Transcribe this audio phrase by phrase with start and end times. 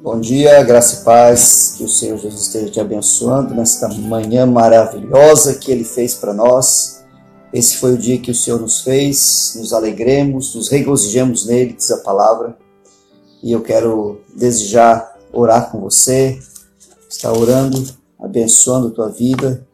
[0.00, 5.56] Bom dia, graça e paz, que o Senhor Jesus esteja te abençoando nesta manhã maravilhosa
[5.56, 7.04] que Ele fez para nós.
[7.52, 11.90] Esse foi o dia que o Senhor nos fez, nos alegremos, nos regozijemos nele, diz
[11.90, 12.56] a palavra.
[13.42, 16.38] E eu quero desejar orar com você,
[17.10, 17.84] estar orando,
[18.18, 19.66] abençoando a tua vida,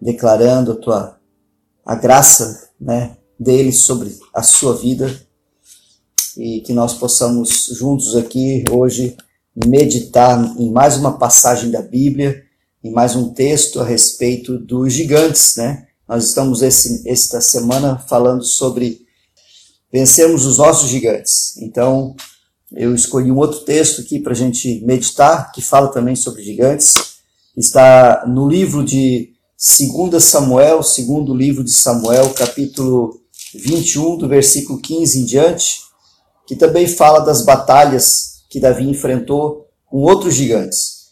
[0.00, 1.16] declarando a tua
[1.84, 5.20] a graça, né, dele sobre a sua vida
[6.36, 9.16] e que nós possamos juntos aqui hoje
[9.64, 12.42] meditar em mais uma passagem da Bíblia,
[12.82, 15.86] em mais um texto a respeito dos gigantes, né?
[16.08, 19.06] Nós estamos esse, esta semana falando sobre
[19.92, 21.56] vencermos os nossos gigantes.
[21.58, 22.14] Então,
[22.72, 26.94] eu escolhi um outro texto aqui para a gente meditar, que fala também sobre gigantes.
[27.56, 29.32] Está no livro de
[30.10, 33.23] 2 Samuel, segundo livro de Samuel, capítulo
[33.58, 35.80] 21, do versículo 15 em diante,
[36.46, 41.04] que também fala das batalhas que Davi enfrentou com outros gigantes.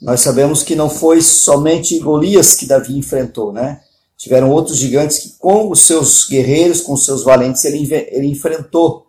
[0.00, 3.80] Nós sabemos que não foi somente Golias que Davi enfrentou, né?
[4.16, 9.06] Tiveram outros gigantes que, com os seus guerreiros, com os seus valentes, ele, ele enfrentou.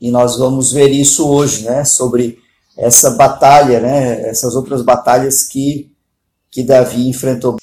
[0.00, 1.84] E nós vamos ver isso hoje, né?
[1.84, 2.38] Sobre
[2.76, 4.28] essa batalha, né?
[4.28, 5.90] Essas outras batalhas que,
[6.50, 7.56] que Davi enfrentou.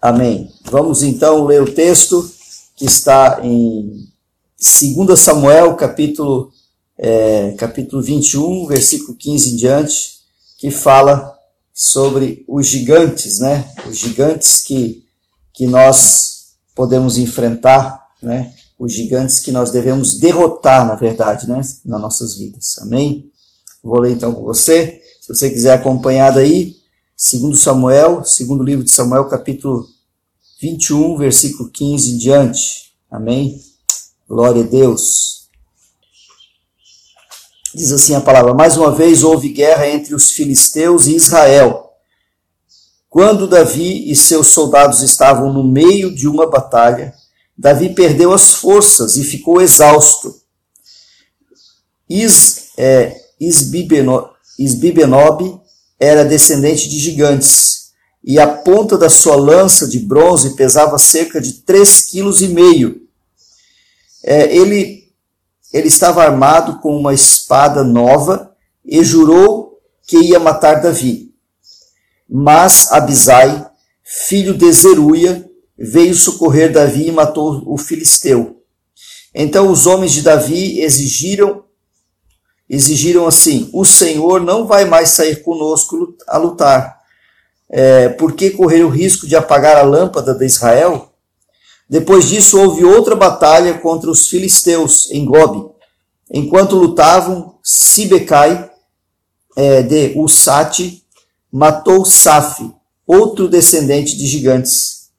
[0.00, 0.50] Amém.
[0.64, 2.30] Vamos então ler o texto
[2.74, 4.08] que está em
[4.96, 6.50] 2 Samuel, capítulo
[6.96, 10.20] é, capítulo 21, versículo 15 em diante,
[10.58, 11.34] que fala
[11.74, 13.70] sobre os gigantes, né?
[13.86, 15.04] Os gigantes que,
[15.52, 18.54] que nós podemos enfrentar, né?
[18.78, 21.60] Os gigantes que nós devemos derrotar, na verdade, né?
[21.84, 22.78] Nas nossas vidas.
[22.78, 23.30] Amém?
[23.82, 25.02] Vou ler então com você.
[25.20, 26.79] Se você quiser acompanhar daí,
[27.22, 29.86] segundo Samuel, segundo livro de Samuel, capítulo
[30.58, 32.94] 21, versículo 15 em diante.
[33.10, 33.62] Amém?
[34.26, 35.50] Glória a Deus.
[37.74, 41.90] Diz assim a palavra: Mais uma vez houve guerra entre os filisteus e Israel.
[43.10, 47.14] Quando Davi e seus soldados estavam no meio de uma batalha,
[47.56, 50.40] Davi perdeu as forças e ficou exausto.
[52.08, 54.30] Is, é, Isbibenob
[56.00, 57.90] era descendente de gigantes,
[58.24, 63.02] e a ponta da sua lança de bronze pesava cerca de três quilos e meio.
[64.24, 65.00] É, ele
[65.72, 68.52] ele estava armado com uma espada nova
[68.84, 71.32] e jurou que ia matar Davi.
[72.28, 73.70] Mas Abisai,
[74.02, 78.62] filho de Zeruia, veio socorrer Davi e matou o filisteu.
[79.32, 81.62] Então os homens de Davi exigiram
[82.70, 87.00] exigiram assim: o Senhor não vai mais sair conosco a lutar.
[87.68, 91.12] É, por que correr o risco de apagar a lâmpada de Israel?
[91.88, 95.68] Depois disso, houve outra batalha contra os filisteus em Gobi.
[96.32, 98.70] Enquanto lutavam, Sibecai
[99.56, 101.04] é, de Usate
[101.52, 102.70] matou Saf,
[103.04, 105.10] outro descendente de gigantes.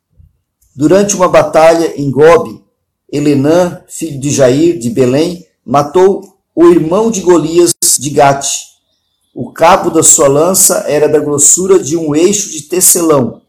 [0.73, 2.63] Durante uma batalha em Gobi,
[3.11, 8.71] Elenã, filho de Jair, de Belém, matou o irmão de Golias de Gate.
[9.33, 13.41] O cabo da sua lança era da grossura de um eixo de tecelão.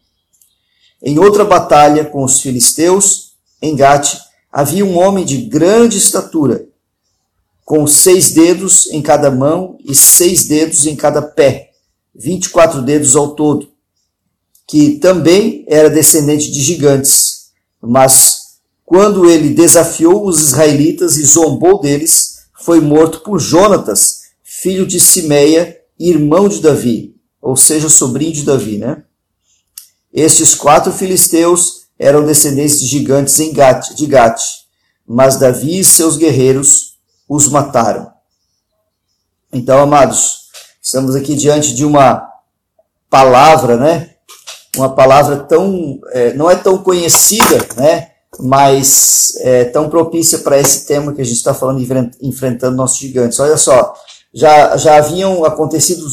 [1.01, 4.17] Em outra batalha com os filisteus, em Gate,
[4.51, 6.65] havia um homem de grande estatura,
[7.65, 11.71] com seis dedos em cada mão e seis dedos em cada pé,
[12.15, 13.69] vinte e quatro dedos ao todo,
[14.65, 17.51] que também era descendente de gigantes.
[17.81, 22.32] Mas quando ele desafiou os israelitas e zombou deles,
[22.63, 28.77] foi morto por Jonatas, filho de Simeia, irmão de Davi, ou seja, sobrinho de Davi,
[28.77, 29.03] né?
[30.13, 34.41] Estes quatro filisteus eram descendentes de gigantes em de Gate,
[35.05, 36.97] mas Davi e seus guerreiros
[37.27, 38.09] os mataram.
[39.51, 40.43] Então, amados,
[40.81, 42.25] estamos aqui diante de uma
[43.09, 44.11] palavra, né?
[44.77, 48.12] Uma palavra tão, é, não é tão conhecida, né?
[48.39, 51.85] Mas é tão propícia para esse tema que a gente está falando,
[52.21, 53.39] enfrentando nossos gigantes.
[53.39, 53.93] Olha só,
[54.33, 56.07] já, já haviam acontecido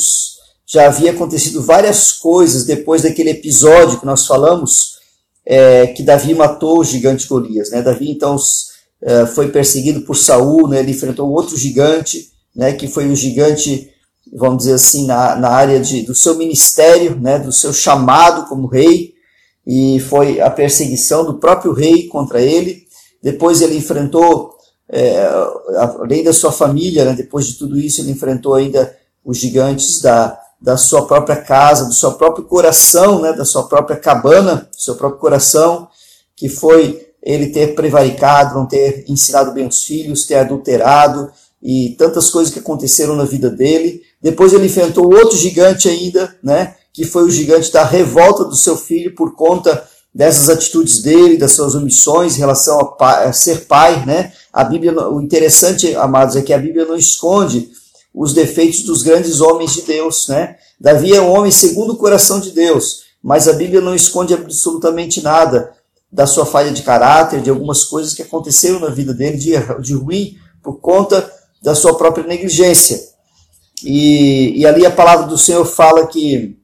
[0.73, 5.01] já havia acontecido várias coisas depois daquele episódio que nós falamos,
[5.45, 7.73] é, que Davi matou o gigante Golias.
[7.73, 7.83] Né?
[7.83, 8.37] Davi, então,
[9.03, 10.79] é, foi perseguido por Saul, né?
[10.79, 12.73] ele enfrentou outro gigante, né?
[12.73, 13.91] que foi o gigante,
[14.33, 17.41] vamos dizer assim, na, na área de, do seu ministério, né?
[17.41, 19.15] do seu chamado como rei,
[19.67, 22.85] e foi a perseguição do próprio rei contra ele.
[23.23, 24.55] Depois ele enfrentou,
[24.89, 25.27] é,
[26.01, 27.13] além da sua família, né?
[27.13, 31.95] depois de tudo isso, ele enfrentou ainda os gigantes da, da sua própria casa, do
[31.95, 35.89] seu próprio coração, né, da sua própria cabana, do seu próprio coração,
[36.37, 41.31] que foi ele ter prevaricado, não ter ensinado bem os filhos, ter adulterado
[41.63, 44.03] e tantas coisas que aconteceram na vida dele.
[44.21, 46.77] Depois ele enfrentou outro gigante ainda, né?
[46.93, 51.53] Que foi o gigante da revolta do seu filho por conta dessas atitudes dele, das
[51.53, 54.33] suas omissões em relação a, pai, a ser pai, né?
[54.53, 57.71] A Bíblia, o interessante, amados, é que a Bíblia não esconde
[58.13, 60.57] os defeitos dos grandes homens de Deus, né?
[60.81, 65.23] Davi é um homem segundo o coração de Deus, mas a Bíblia não esconde absolutamente
[65.23, 65.73] nada
[66.13, 69.95] da sua falha de caráter, de algumas coisas que aconteceram na vida dele de, de
[69.95, 71.31] ruim por conta
[71.63, 73.01] da sua própria negligência.
[73.85, 76.60] E, e ali a palavra do Senhor fala que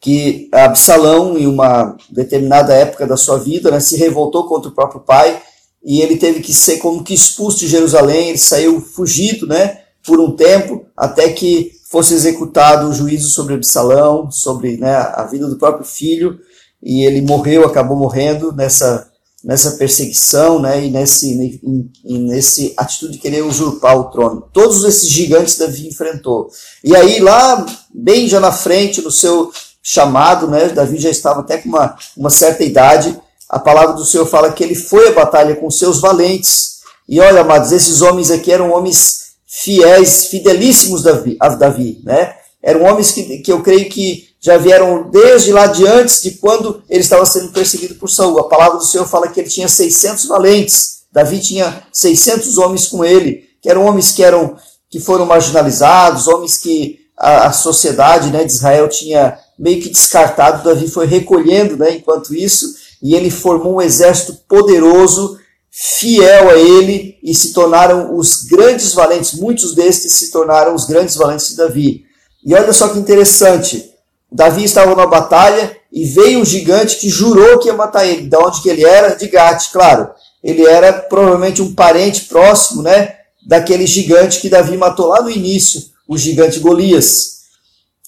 [0.00, 5.00] que Absalão, em uma determinada época da sua vida, né, se revoltou contra o próprio
[5.00, 5.42] pai
[5.84, 10.20] e ele teve que ser como que expulso de Jerusalém, ele saiu fugido, né, por
[10.20, 15.56] um tempo, até que fosse executado o juízo sobre Absalão, sobre né, a vida do
[15.56, 16.38] próprio filho,
[16.82, 19.10] e ele morreu, acabou morrendo nessa,
[19.42, 21.60] nessa perseguição, né, e nesse,
[22.04, 24.48] e nesse atitude de querer usurpar o trono.
[24.52, 26.48] Todos esses gigantes Davi enfrentou.
[26.84, 29.50] E aí lá, bem já na frente, no seu
[29.90, 33.18] chamado, né, Davi já estava até com uma, uma certa idade,
[33.48, 36.80] a palavra do Senhor fala que ele foi à batalha com seus valentes.
[37.08, 41.06] E olha, amados, esses homens aqui eram homens fiéis, fidelíssimos
[41.40, 42.34] a Davi, né?
[42.62, 46.82] Eram homens que, que eu creio que já vieram desde lá de antes de quando
[46.90, 48.38] ele estava sendo perseguido por Saul.
[48.40, 50.98] A palavra do Senhor fala que ele tinha 600 valentes.
[51.10, 54.54] Davi tinha 600 homens com ele, que eram homens que eram
[54.90, 60.62] que foram marginalizados, homens que a, a sociedade né, de Israel tinha meio que descartado.
[60.62, 65.38] Davi foi recolhendo, né, enquanto isso, e ele formou um exército poderoso,
[65.70, 69.34] fiel a ele, e se tornaram os grandes valentes.
[69.34, 72.04] Muitos destes se tornaram os grandes valentes de Davi.
[72.44, 73.90] E olha só que interessante.
[74.30, 78.28] Davi estava na batalha e veio um gigante que jurou que ia matar ele.
[78.28, 79.14] De onde que ele era?
[79.14, 80.10] De Gate, claro.
[80.42, 83.16] Ele era provavelmente um parente próximo, né?
[83.46, 87.37] Daquele gigante que Davi matou lá no início, o gigante Golias.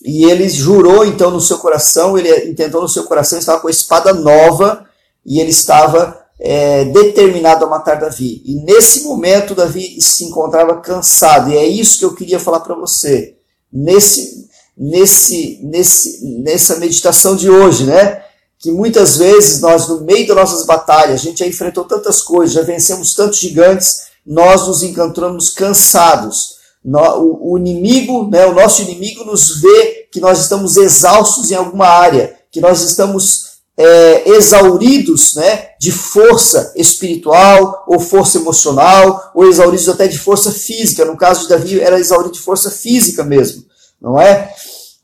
[0.02, 3.70] E ele jurou então no seu coração, ele intentou no seu coração, estava com a
[3.70, 4.86] espada nova
[5.24, 8.42] e ele estava é, determinado a matar Davi.
[8.46, 12.74] E nesse momento Davi se encontrava cansado, e é isso que eu queria falar para
[12.74, 13.36] você.
[13.70, 18.22] Nesse, nesse, nesse, nessa meditação de hoje, né?
[18.58, 22.54] Que muitas vezes nós, no meio das nossas batalhas, a gente já enfrentou tantas coisas,
[22.54, 29.60] já vencemos tantos gigantes, nós nos encontramos cansados o inimigo, né, o nosso inimigo nos
[29.60, 35.92] vê que nós estamos exaustos em alguma área, que nós estamos é, exauridos né, de
[35.92, 41.04] força espiritual, ou força emocional, ou exauridos até de força física.
[41.04, 43.64] No caso de Davi, era exaurido de força física mesmo,
[44.00, 44.52] não é?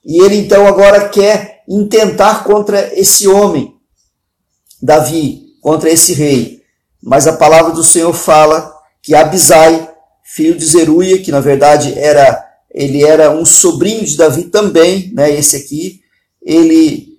[0.05, 3.75] E ele então agora quer intentar contra esse homem,
[4.81, 6.61] Davi, contra esse rei.
[7.03, 9.89] Mas a palavra do Senhor fala que Abisai,
[10.27, 15.35] filho de Zeruia, que na verdade era ele era um sobrinho de Davi também, né,
[15.35, 16.01] esse aqui,
[16.45, 17.17] ele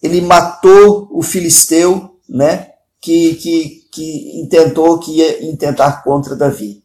[0.00, 2.70] ele matou o filisteu, né,
[3.00, 6.82] que, que, que intentou que ia intentar contra Davi.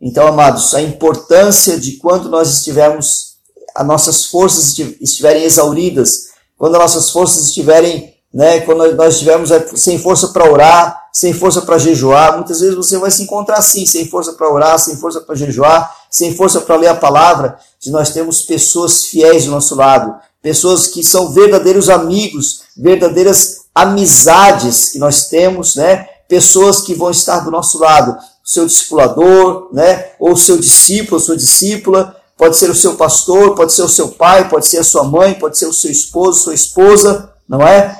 [0.00, 3.36] Então, amados, a importância de quando nós estivermos,
[3.74, 9.98] as nossas forças estiverem exauridas, quando as nossas forças estiverem, né, quando nós estivermos sem
[9.98, 12.36] força para orar, sem força para jejuar.
[12.36, 15.94] Muitas vezes você vai se encontrar assim, sem força para orar, sem força para jejuar,
[16.08, 17.58] sem força para ler a palavra.
[17.80, 24.90] De nós temos pessoas fiéis do nosso lado, pessoas que são verdadeiros amigos, verdadeiras amizades
[24.90, 26.06] que nós temos, né?
[26.28, 30.12] Pessoas que vão estar do nosso lado, seu discipulador, né?
[30.20, 34.48] Ou seu discípulo, sua discípula, pode ser o seu pastor, pode ser o seu pai,
[34.48, 37.99] pode ser a sua mãe, pode ser o seu esposo, sua esposa, não é?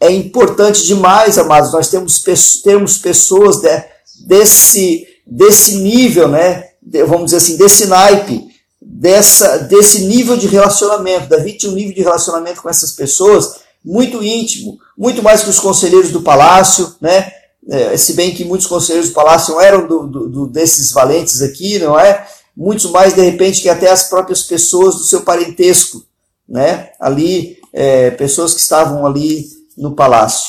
[0.00, 2.22] É importante demais, amados, nós temos,
[2.62, 3.84] temos pessoas de,
[4.26, 6.64] desse, desse nível, né,
[7.06, 8.46] vamos dizer assim, desse naipe,
[8.80, 11.28] dessa, desse nível de relacionamento.
[11.28, 15.58] Davi tinha um nível de relacionamento com essas pessoas muito íntimo, muito mais que os
[15.58, 17.32] conselheiros do palácio, né,
[17.68, 21.42] é, se bem que muitos conselheiros do palácio não eram do, do, do, desses valentes
[21.42, 22.24] aqui, não é?
[22.56, 26.04] Muitos mais, de repente, que até as próprias pessoas do seu parentesco,
[26.48, 26.90] né?
[27.00, 30.48] Ali, é, pessoas que estavam ali no palácio,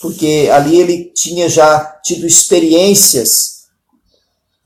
[0.00, 3.58] porque ali ele tinha já tido experiências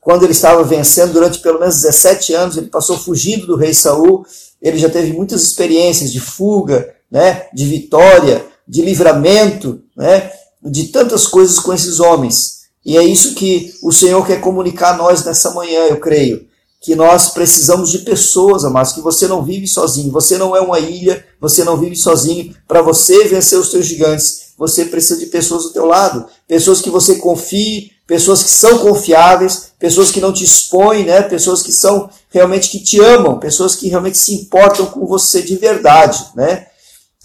[0.03, 4.25] quando ele estava vencendo durante pelo menos 17 anos, ele passou fugindo do rei Saul,
[4.61, 10.29] ele já teve muitas experiências de fuga, né, de vitória, de livramento, né,
[10.61, 12.63] de tantas coisas com esses homens.
[12.85, 16.45] E é isso que o Senhor quer comunicar a nós nessa manhã, eu creio
[16.83, 20.81] que nós precisamos de pessoas, amados, que você não vive sozinho, você não é uma
[20.81, 22.53] ilha, você não vive sozinho.
[22.67, 26.89] Para você vencer os teus gigantes, você precisa de pessoas do teu lado, pessoas que
[26.89, 31.21] você confie, pessoas que são confiáveis, pessoas que não te expõem, né?
[31.21, 35.55] pessoas que são realmente que te amam, pessoas que realmente se importam com você de
[35.55, 36.67] verdade, né?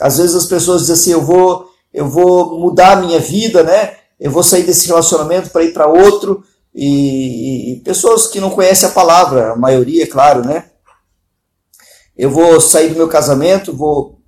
[0.00, 3.96] Às vezes as pessoas dizem assim, eu vou, eu vou mudar a minha vida, né?
[4.20, 6.44] Eu vou sair desse relacionamento para ir para outro,
[6.74, 10.70] e, e, pessoas que não conhecem a palavra, a maioria, é claro, né?
[12.16, 14.20] Eu vou sair do meu casamento, vou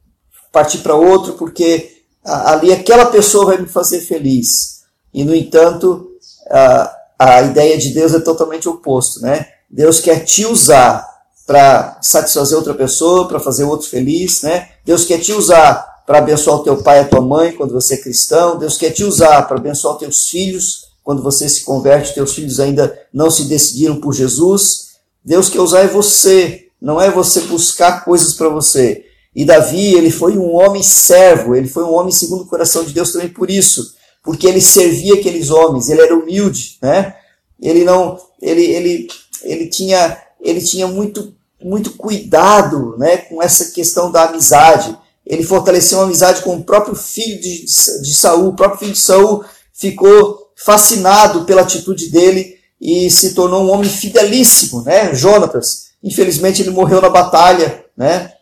[0.52, 4.80] partir para outro, porque ali aquela pessoa vai me fazer feliz.
[5.12, 6.08] E, no entanto,
[6.50, 9.46] a, a ideia de Deus é totalmente oposto, né?
[9.68, 11.06] Deus quer te usar
[11.46, 14.70] para satisfazer outra pessoa, para fazer outro feliz, né?
[14.84, 17.94] Deus quer te usar para abençoar o teu pai e a tua mãe quando você
[17.94, 18.58] é cristão.
[18.58, 22.60] Deus quer te usar para abençoar os teus filhos quando você se converte, teus filhos
[22.60, 24.90] ainda não se decidiram por Jesus.
[25.24, 29.04] Deus quer usar é você, não é você buscar coisas para você.
[29.34, 32.92] E Davi, ele foi um homem servo, ele foi um homem segundo o coração de
[32.92, 37.16] Deus também por isso porque ele servia aqueles homens, ele era humilde, né?
[37.60, 39.08] Ele não, ele, ele,
[39.42, 44.96] ele tinha, ele tinha muito, muito cuidado, né, com essa questão da amizade.
[45.26, 48.48] Ele fortaleceu uma amizade com o próprio filho de, de Saul.
[48.48, 53.88] O próprio filho de Saul ficou fascinado pela atitude dele e se tornou um homem
[53.88, 55.14] fidelíssimo, né?
[55.14, 55.90] Jonatas.
[56.02, 58.32] Infelizmente ele morreu na batalha, né?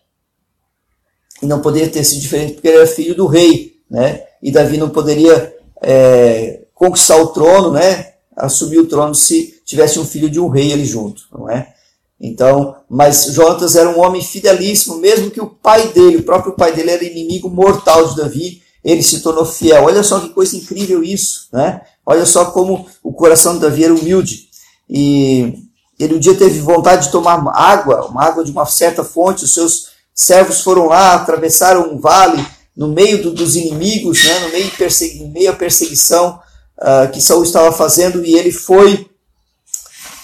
[1.42, 4.22] E não poderia ter sido diferente porque ele era filho do rei, né?
[4.42, 8.12] E Davi não poderia é, conquistar o trono, né?
[8.36, 11.74] Assumir o trono se tivesse um filho de um rei ali junto, não é?
[12.20, 16.72] Então, mas Jonatas era um homem fidelíssimo, mesmo que o pai dele, o próprio pai
[16.72, 19.84] dele era inimigo mortal de Davi, ele se tornou fiel.
[19.84, 21.80] Olha só que coisa incrível isso, né?
[22.10, 24.48] Olha só como o coração de Davi era humilde.
[24.88, 25.62] E
[26.00, 29.52] ele um dia teve vontade de tomar água, uma água de uma certa fonte, os
[29.52, 32.42] seus servos foram lá, atravessaram um vale,
[32.74, 36.40] no meio do, dos inimigos, né, no meio, persegui, meio perseguição
[36.78, 39.06] uh, que Saul estava fazendo, e ele foi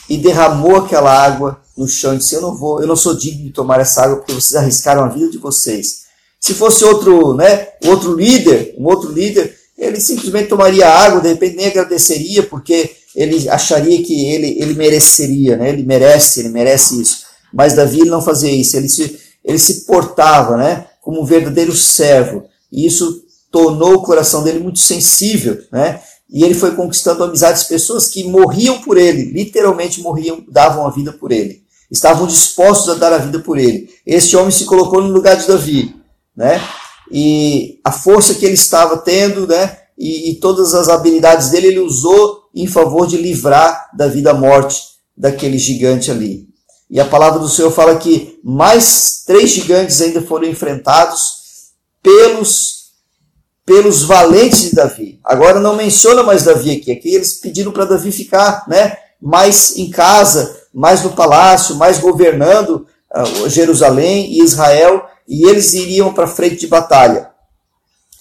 [0.08, 3.44] e derramou aquela água no chão e disse: Eu não vou, eu não sou digno
[3.44, 6.04] de tomar essa água porque vocês arriscaram a vida de vocês.
[6.40, 11.56] Se fosse outro, né, outro líder, um outro líder, ele simplesmente tomaria água, de repente
[11.56, 15.68] nem agradeceria, porque ele acharia que ele, ele mereceria, né?
[15.68, 17.24] ele merece, ele merece isso.
[17.52, 20.86] Mas Davi não fazia isso, ele se, ele se portava, né?
[21.00, 22.44] como um verdadeiro servo.
[22.72, 26.00] E isso tornou o coração dele muito sensível, né?
[26.28, 30.90] E ele foi conquistando amizades de pessoas que morriam por ele, literalmente morriam, davam a
[30.90, 31.62] vida por ele.
[31.88, 33.88] Estavam dispostos a dar a vida por ele.
[34.04, 35.94] Este homem se colocou no lugar de Davi,
[36.36, 36.60] né?
[37.10, 39.78] E a força que ele estava tendo, né?
[39.96, 44.82] E, e todas as habilidades dele ele usou em favor de livrar da morte
[45.16, 46.48] daquele gigante ali.
[46.90, 51.44] E a palavra do Senhor fala que mais três gigantes ainda foram enfrentados
[52.02, 52.90] pelos,
[53.64, 55.18] pelos valentes de Davi.
[55.24, 56.92] Agora não menciona mais Davi aqui.
[56.92, 62.86] Aqui eles pediram para Davi ficar né, mais em casa, mais no palácio, mais governando
[63.14, 67.30] uh, Jerusalém e Israel, e eles iriam para frente de batalha.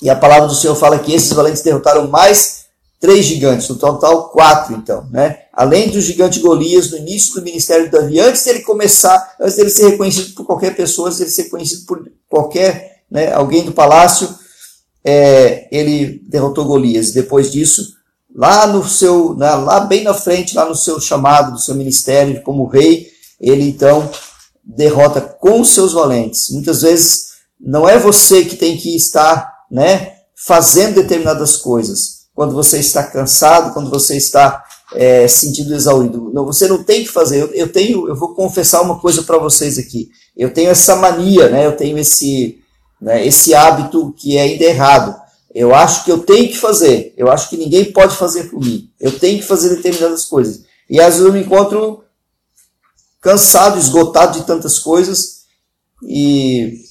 [0.01, 2.63] E a palavra do Senhor fala que esses valentes derrotaram mais
[3.00, 5.39] três gigantes, no total quatro, então, né?
[5.51, 9.69] Além do gigante Golias, no início do ministério de Davi, antes dele começar, antes dele
[9.69, 14.33] ser reconhecido por qualquer pessoa, antes dele ser conhecido por qualquer né, alguém do palácio,
[15.03, 17.12] é, ele derrotou Golias.
[17.12, 17.93] Depois disso,
[18.33, 22.41] lá no seu, né, lá bem na frente, lá no seu chamado, do seu ministério
[22.41, 24.10] como rei, ele então
[24.63, 26.50] derrota com os seus valentes.
[26.51, 32.79] Muitas vezes não é você que tem que estar, né, fazendo determinadas coisas quando você
[32.79, 36.32] está cansado, quando você está é, sentindo exaurido.
[36.34, 37.41] Não, você não tem que fazer.
[37.41, 40.10] Eu, eu tenho, eu vou confessar uma coisa para vocês aqui.
[40.36, 41.65] Eu tenho essa mania, né?
[41.65, 42.60] Eu tenho esse,
[43.01, 45.15] né, esse hábito que é ainda errado.
[45.53, 47.13] Eu acho que eu tenho que fazer.
[47.15, 48.89] Eu acho que ninguém pode fazer por mim.
[49.00, 50.63] Eu tenho que fazer determinadas coisas.
[50.89, 52.02] E às vezes eu me encontro
[53.23, 55.43] cansado, esgotado de tantas coisas
[56.03, 56.83] e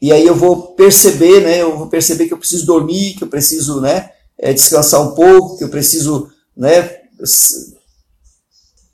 [0.00, 1.62] e aí eu vou perceber, né?
[1.62, 4.10] Eu vou perceber que eu preciso dormir, que eu preciso, né?
[4.38, 6.98] é, descansar um pouco, que eu preciso né,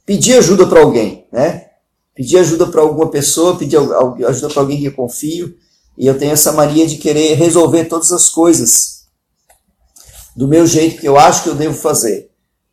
[0.04, 1.66] pedir ajuda para alguém, né?
[2.14, 5.56] Pedir ajuda para alguma pessoa, pedir ajuda para alguém que eu confio.
[5.96, 9.06] E eu tenho essa mania de querer resolver todas as coisas
[10.37, 12.30] do meu jeito que eu acho que eu devo fazer.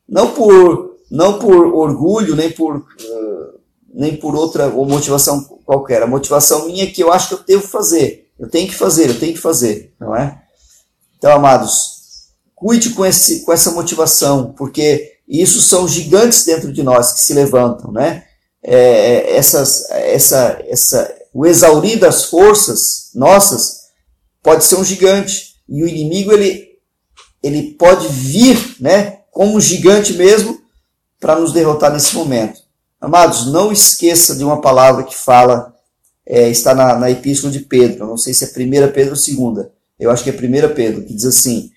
[0.07, 3.59] Não por, não por orgulho, nem por, uh,
[3.93, 6.01] nem por outra ou motivação qualquer.
[6.01, 8.29] A motivação minha é que eu acho que eu devo fazer.
[8.37, 10.41] Eu tenho que fazer, eu tenho que fazer, não é?
[11.17, 11.97] Então, amados,
[12.57, 17.31] Cuide com, esse, com essa motivação, porque isso são gigantes dentro de nós que se
[17.35, 18.23] levantam, né?
[18.63, 23.81] É, essas, essa, essa, o exaurir das forças nossas
[24.41, 25.53] pode ser um gigante.
[25.69, 26.67] e o inimigo ele,
[27.43, 30.59] ele pode vir, né, como um gigante mesmo,
[31.19, 32.62] para nos derrotar nesse momento.
[33.00, 35.75] Amados, não esqueça de uma palavra que fala,
[36.25, 39.67] é, está na, na epístola de Pedro, não sei se é 1 Pedro ou 2,
[40.00, 41.71] eu acho que é 1 Pedro, que diz assim: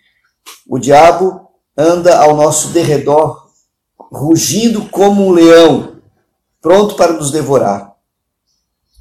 [0.68, 3.50] O diabo anda ao nosso derredor,
[4.12, 5.96] rugindo como um leão,
[6.60, 7.94] pronto para nos devorar.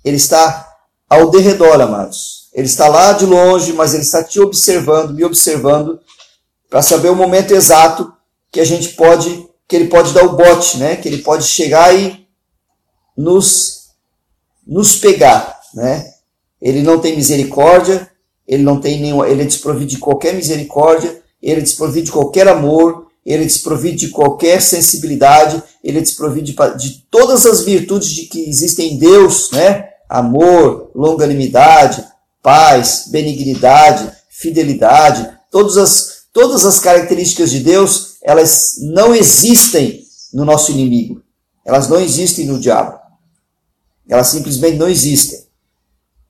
[0.03, 0.69] Ele está
[1.09, 2.49] ao derredor, amados.
[2.53, 5.99] Ele está lá de longe, mas ele está te observando, me observando,
[6.69, 8.13] para saber o momento exato
[8.51, 10.95] que a gente pode, que ele pode dar o bote, né?
[10.95, 12.27] Que ele pode chegar e
[13.15, 13.91] nos,
[14.65, 16.11] nos pegar, né?
[16.59, 18.09] Ele não tem misericórdia,
[18.47, 22.47] ele não tem nenhum, ele é desprovido de qualquer misericórdia, ele é desprovido de qualquer
[22.47, 28.09] amor, ele é desprovido de qualquer sensibilidade, ele é desprovido de, de todas as virtudes
[28.09, 29.87] de que existem em Deus, né?
[30.09, 32.03] Amor, longanimidade,
[32.41, 40.71] paz, benignidade, fidelidade, todas as, todas as características de Deus, elas não existem no nosso
[40.71, 41.21] inimigo.
[41.65, 42.99] Elas não existem no diabo.
[44.09, 45.39] Elas simplesmente não existem.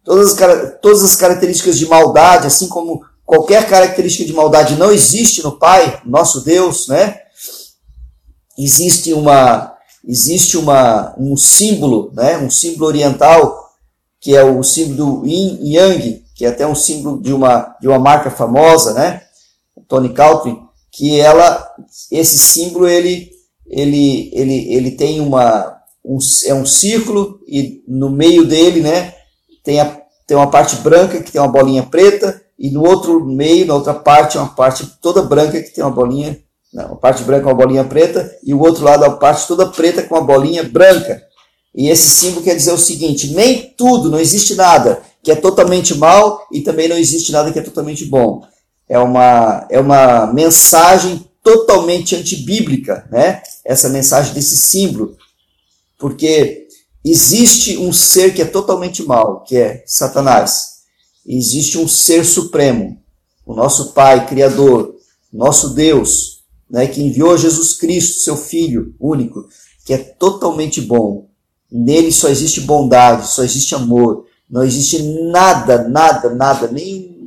[0.04, 5.44] Todas as, todas as características de maldade, assim como qualquer característica de maldade não existe
[5.44, 7.20] no Pai, nosso Deus, né?
[8.58, 12.38] Existe uma existe uma um símbolo, né?
[12.38, 13.70] Um símbolo oriental
[14.20, 17.88] que é o símbolo do Yin Yang, que é até um símbolo de uma de
[17.88, 19.22] uma marca famosa, né?
[19.88, 20.60] Tony Calvin,
[20.92, 21.70] que ela
[22.12, 23.32] esse símbolo ele
[23.70, 29.14] ele ele ele tem uma um, é um círculo e no meio dele, né?
[29.64, 33.66] Tem a tem uma parte branca que tem uma bolinha preta e no outro meio,
[33.66, 36.38] na outra parte, uma parte toda branca que tem uma bolinha,
[36.74, 40.04] não, uma parte branca uma bolinha preta, e o outro lado a parte toda preta
[40.04, 41.24] com uma bolinha branca.
[41.74, 45.96] E esse símbolo quer dizer o seguinte: nem tudo, não existe nada que é totalmente
[45.96, 48.42] mal e também não existe nada que é totalmente bom.
[48.90, 53.42] É uma, é uma mensagem totalmente antibíblica, né?
[53.64, 55.16] Essa mensagem desse símbolo.
[55.98, 56.68] Porque
[57.06, 60.80] existe um ser que é totalmente mal, que é Satanás
[61.30, 63.00] existe um ser supremo,
[63.46, 64.96] o nosso Pai, Criador,
[65.32, 69.48] nosso Deus, né, que enviou Jesus Cristo, seu Filho único,
[69.86, 71.30] que é totalmente bom.
[71.72, 77.19] Nele só existe bondade, só existe amor, não existe nada, nada, nada, nem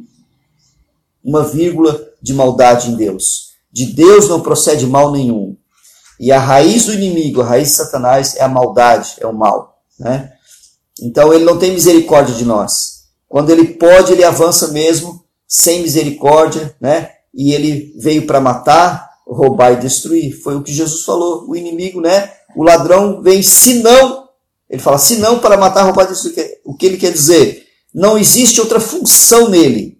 [1.24, 3.52] uma vírgula de maldade em Deus.
[3.72, 5.56] De Deus não procede mal nenhum.
[6.20, 9.78] E a raiz do inimigo, a raiz de Satanás é a maldade, é o mal.
[9.98, 10.32] Né?
[11.00, 13.02] Então ele não tem misericórdia de nós.
[13.28, 17.10] Quando ele pode, ele avança mesmo, sem misericórdia, né?
[17.34, 20.38] E ele veio para matar, roubar e destruir.
[20.42, 21.48] Foi o que Jesus falou.
[21.48, 22.30] O inimigo, né?
[22.54, 24.28] O ladrão vem, se não,
[24.68, 26.60] ele fala, se não para matar, roubar e destruir.
[26.64, 27.66] O que ele quer dizer?
[27.94, 29.98] Não existe outra função nele.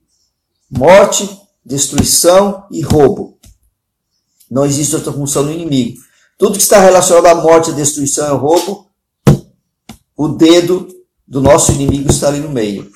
[0.75, 1.29] Morte,
[1.63, 3.39] destruição e roubo.
[4.51, 6.01] Não existe outra função no inimigo.
[6.39, 8.91] Tudo que está relacionado à morte, à destruição e ao roubo,
[10.17, 10.89] o dedo
[11.29, 12.91] do nosso inimigo está ali no meio.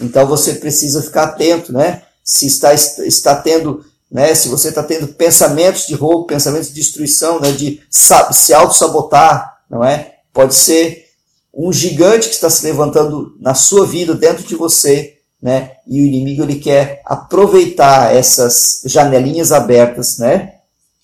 [0.00, 2.04] Então você precisa ficar atento, né?
[2.22, 4.32] Se está, está tendo, né?
[4.32, 7.50] Se você está tendo pensamentos de roubo, pensamentos de destruição, né?
[7.50, 10.18] De se auto-sabotar, não é?
[10.32, 11.04] Pode ser
[11.52, 15.72] um gigante que está se levantando na sua vida, dentro de você, né?
[15.88, 20.54] E o inimigo ele quer aproveitar essas janelinhas abertas, né?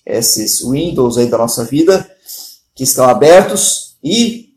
[0.05, 2.09] Esses windows aí da nossa vida
[2.73, 4.53] que estão abertos e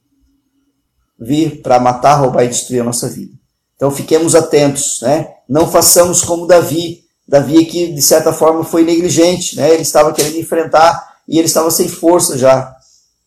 [1.18, 3.32] vir para matar, roubar e destruir a nossa vida.
[3.74, 5.28] Então fiquemos atentos, né?
[5.48, 7.02] Não façamos como Davi.
[7.26, 9.72] Davi que de certa forma foi negligente, né?
[9.72, 12.72] Ele estava querendo enfrentar e ele estava sem força já.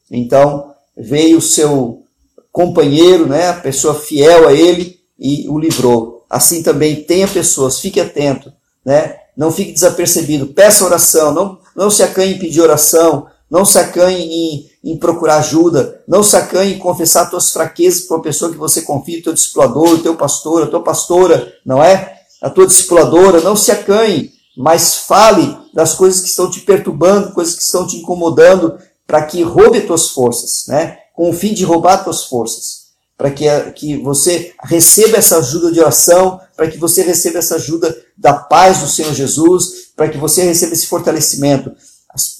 [0.09, 2.03] Então veio o seu
[2.51, 3.49] companheiro, né?
[3.49, 6.14] A pessoa fiel a ele e o livrou.
[6.29, 8.51] Assim também tenha pessoas, fique atento,
[8.85, 9.17] né?
[9.35, 14.23] Não fique desapercebido, peça oração, não, não se acanhe em pedir oração, não se acanhe
[14.23, 16.03] em, em procurar ajuda.
[16.07, 19.33] Não se acanhe em confessar tuas fraquezas para uma pessoa que você confia, o teu
[19.33, 22.17] discipulador, o teu pastor, a tua pastora, não é?
[22.41, 23.41] A tua discipuladora.
[23.41, 27.97] Não se acanhe, mas fale das coisas que estão te perturbando, coisas que estão te
[27.97, 30.97] incomodando, para que roube tuas forças, né?
[31.13, 32.84] Com o fim de roubar tuas forças.
[33.17, 37.95] Para que, que você receba essa ajuda de oração, para que você receba essa ajuda
[38.17, 41.71] da paz do Senhor Jesus, para que você receba esse fortalecimento.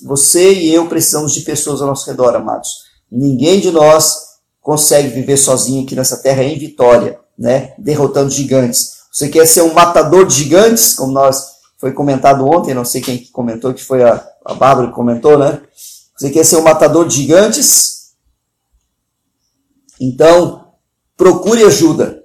[0.03, 2.85] Você e eu precisamos de pessoas ao nosso redor, amados.
[3.11, 4.25] Ninguém de nós
[4.61, 7.73] consegue viver sozinho aqui nessa terra em vitória, né?
[7.77, 8.95] Derrotando gigantes.
[9.11, 13.25] Você quer ser um matador de gigantes, como nós foi comentado ontem, não sei quem
[13.27, 15.61] comentou, que foi a, a Bárbara que comentou, né?
[16.17, 18.13] Você quer ser um matador de gigantes?
[19.99, 20.64] Então,
[21.17, 22.23] procure ajuda.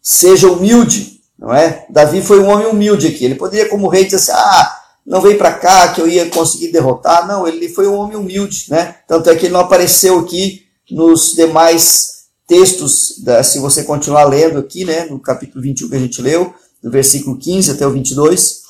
[0.00, 1.86] Seja humilde, não é?
[1.90, 3.24] Davi foi um homem humilde aqui.
[3.24, 6.68] Ele poderia, como rei, dizer assim: ah, não vem para cá que eu ia conseguir
[6.68, 7.26] derrotar.
[7.26, 8.96] Não, ele foi um homem humilde, né?
[9.06, 14.58] Tanto é que ele não apareceu aqui nos demais textos, da, se você continuar lendo
[14.58, 18.62] aqui, né, no capítulo 21 que a gente leu, do versículo 15 até o 22,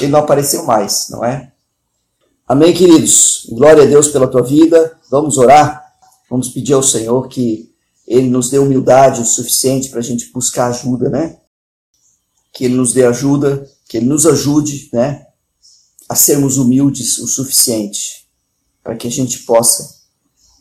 [0.00, 1.52] ele não apareceu mais, não é?
[2.48, 3.46] Amém, queridos?
[3.50, 4.96] Glória a Deus pela tua vida.
[5.10, 5.84] Vamos orar.
[6.30, 7.68] Vamos pedir ao Senhor que
[8.06, 11.38] Ele nos dê humildade o suficiente para a gente buscar ajuda, né?
[12.52, 15.26] Que Ele nos dê ajuda, que Ele nos ajude, né?
[16.08, 18.26] A sermos humildes o suficiente
[18.82, 19.96] para que a gente possa,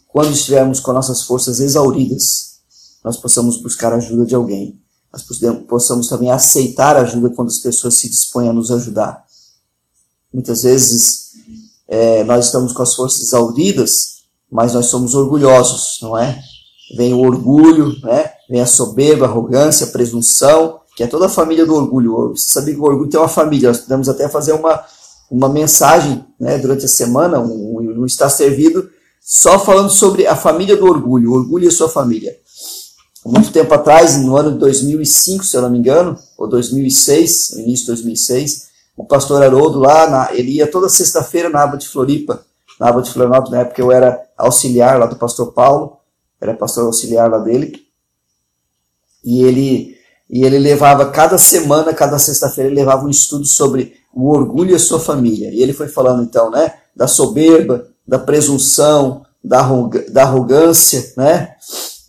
[0.08, 2.56] quando estivermos com nossas forças exauridas,
[3.04, 4.82] nós possamos buscar ajuda de alguém.
[5.14, 5.24] Nós
[5.68, 9.24] possamos também aceitar ajuda quando as pessoas se dispõem a nos ajudar.
[10.34, 11.34] Muitas vezes
[11.88, 16.42] é, nós estamos com as forças exauridas, mas nós somos orgulhosos, não é?
[16.96, 18.32] Vem o orgulho, né?
[18.50, 22.30] vem a soberba, a arrogância, a presunção, que é toda a família do orgulho.
[22.36, 24.84] Você sabe que o orgulho tem uma família, nós podemos até fazer uma,
[25.30, 28.90] uma mensagem né, durante a semana, um, um Está Servido,
[29.22, 32.36] só falando sobre a família do orgulho, o orgulho e sua família.
[33.26, 37.86] Muito tempo atrás, no ano de 2005, se eu não me engano, ou 2006, início
[37.86, 42.46] de 2006, o pastor Haroldo lá, na, ele ia toda sexta-feira na aba de Floripa,
[42.80, 45.98] na aba de Florianópolis, na época eu era auxiliar lá do pastor Paulo,
[46.40, 47.86] era pastor auxiliar lá dele,
[49.24, 49.98] e ele,
[50.30, 54.76] e ele levava cada semana, cada sexta-feira, ele levava um estudo sobre o orgulho e
[54.76, 59.62] a sua família, e ele foi falando então, né, da soberba, da presunção, da,
[60.10, 61.56] da arrogância, né,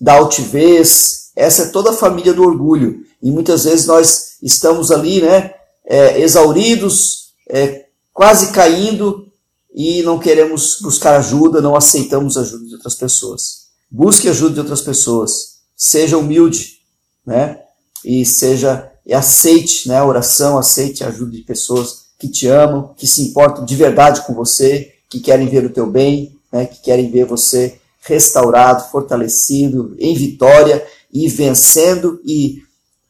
[0.00, 5.22] da altivez, essa é toda a família do orgulho, e muitas vezes nós estamos ali,
[5.22, 9.26] né, é, exauridos, é, quase caindo
[9.74, 13.65] e não queremos buscar ajuda, não aceitamos ajuda de outras pessoas.
[13.90, 15.56] Busque ajuda de outras pessoas.
[15.76, 16.78] Seja humilde,
[17.24, 17.60] né?
[18.04, 22.92] E seja e aceite, né, a oração, aceite a ajuda de pessoas que te amam,
[22.96, 26.82] que se importam de verdade com você, que querem ver o teu bem, né, que
[26.82, 32.62] querem ver você restaurado, fortalecido, em vitória e vencendo e,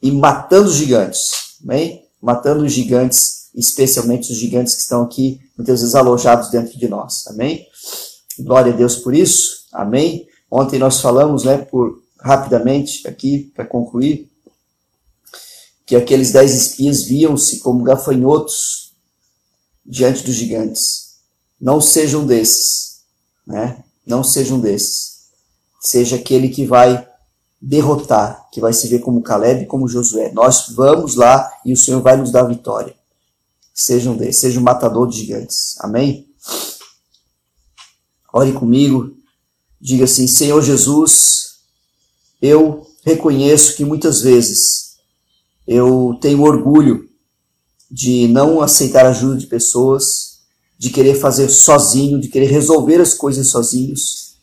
[0.02, 1.30] e matando gigantes.
[1.64, 2.06] Amém?
[2.26, 7.26] matando os gigantes, especialmente os gigantes que estão aqui, muitas vezes alojados dentro de nós.
[7.28, 7.64] Amém?
[8.40, 9.66] Glória a Deus por isso.
[9.72, 10.25] Amém?
[10.50, 14.30] Ontem nós falamos, né, por rapidamente aqui para concluir,
[15.84, 18.92] que aqueles dez espias viam-se como gafanhotos
[19.84, 21.16] diante dos gigantes.
[21.60, 23.02] Não sejam desses,
[23.46, 23.84] né?
[24.04, 25.26] Não sejam desses.
[25.80, 27.08] Seja aquele que vai
[27.60, 30.32] derrotar, que vai se ver como Caleb e como Josué.
[30.32, 32.94] Nós vamos lá e o Senhor vai nos dar vitória.
[33.72, 35.76] Seja um desses, seja um matador de gigantes.
[35.80, 36.28] Amém?
[38.32, 39.15] Ore comigo,
[39.86, 41.58] diga assim: Senhor Jesus,
[42.42, 44.96] eu reconheço que muitas vezes
[45.64, 47.08] eu tenho orgulho
[47.88, 50.38] de não aceitar ajuda de pessoas,
[50.76, 54.34] de querer fazer sozinho, de querer resolver as coisas sozinhos.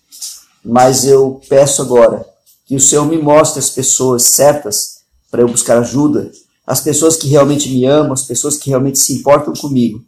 [0.63, 2.25] Mas eu peço agora
[2.65, 6.31] que o Senhor me mostre as pessoas certas para eu buscar ajuda,
[6.65, 10.01] as pessoas que realmente me amam, as pessoas que realmente se importam comigo,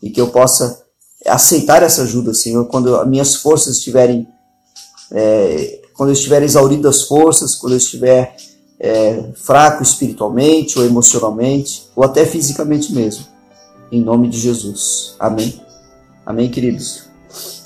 [0.00, 0.84] e que eu possa
[1.26, 4.28] aceitar essa ajuda, Senhor, quando as minhas forças estiverem,
[5.12, 8.36] é, quando eu estiver exaurido das forças, quando eu estiver
[8.78, 13.24] é, fraco espiritualmente ou emocionalmente, ou até fisicamente mesmo.
[13.90, 15.14] Em nome de Jesus.
[15.18, 15.60] Amém.
[16.24, 17.04] Amém, queridos.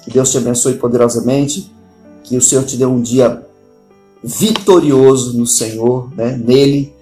[0.03, 1.71] Que Deus te abençoe poderosamente.
[2.23, 3.45] Que o Senhor te dê um dia
[4.23, 6.95] vitorioso no Senhor, né, nele,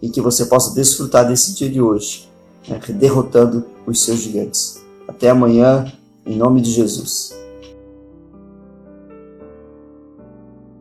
[0.00, 2.28] e que você possa desfrutar desse dia de hoje,
[2.68, 4.80] né, derrotando os seus gigantes.
[5.08, 5.92] Até amanhã,
[6.24, 7.37] em nome de Jesus.